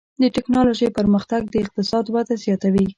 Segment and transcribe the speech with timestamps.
[0.21, 2.85] د ټکنالوجۍ پرمختګ د اقتصاد وده زیاتوي.